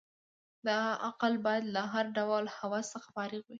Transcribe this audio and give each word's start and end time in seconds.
دا 0.67 0.79
عقل 1.07 1.33
باید 1.45 1.65
له 1.75 1.81
هر 1.93 2.05
ډول 2.17 2.43
هوس 2.57 2.85
څخه 2.93 3.07
فارغ 3.15 3.41
وي. 3.45 3.49